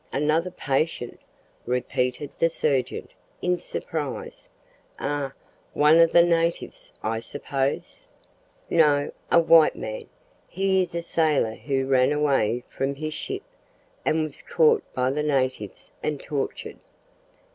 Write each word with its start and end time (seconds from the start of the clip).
"Another 0.11 0.49
patient?" 0.49 1.19
repeated 1.67 2.31
the 2.39 2.49
surgeon, 2.49 3.07
in 3.39 3.59
surprise; 3.59 4.49
"ah! 4.97 5.31
one 5.75 5.99
of 5.99 6.11
the 6.11 6.23
natives, 6.23 6.91
I 7.03 7.19
suppose?" 7.19 8.07
"No, 8.67 9.11
a 9.31 9.39
white 9.39 9.75
man. 9.75 10.05
He 10.47 10.81
is 10.81 10.95
a 10.95 11.03
sailor 11.03 11.53
who 11.53 11.85
ran 11.85 12.11
away 12.11 12.63
from 12.67 12.95
his 12.95 13.13
ship, 13.13 13.43
and 14.03 14.23
was 14.23 14.41
caught 14.41 14.81
by 14.95 15.11
the 15.11 15.21
natives 15.21 15.91
and 16.01 16.19
tortured." 16.19 16.79